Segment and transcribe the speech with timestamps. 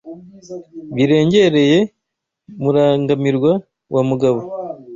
[0.95, 1.79] Birengereye
[2.61, 3.51] Murangamirwa
[3.93, 4.39] wa mugabo